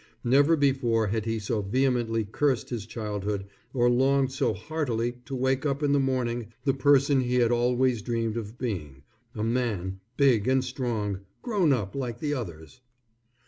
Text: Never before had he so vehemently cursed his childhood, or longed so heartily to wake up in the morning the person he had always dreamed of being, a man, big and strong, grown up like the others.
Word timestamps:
Never 0.23 0.55
before 0.55 1.09
had 1.09 1.25
he 1.25 1.37
so 1.37 1.61
vehemently 1.61 2.25
cursed 2.25 2.71
his 2.71 2.87
childhood, 2.87 3.45
or 3.71 3.87
longed 3.87 4.31
so 4.31 4.51
heartily 4.55 5.17
to 5.25 5.35
wake 5.35 5.63
up 5.63 5.83
in 5.83 5.91
the 5.91 5.99
morning 5.99 6.47
the 6.63 6.73
person 6.73 7.21
he 7.21 7.35
had 7.35 7.51
always 7.51 8.01
dreamed 8.01 8.35
of 8.35 8.57
being, 8.57 9.03
a 9.35 9.43
man, 9.43 9.99
big 10.17 10.47
and 10.47 10.63
strong, 10.63 11.19
grown 11.43 11.71
up 11.71 11.93
like 11.93 12.17
the 12.17 12.33
others. 12.33 12.81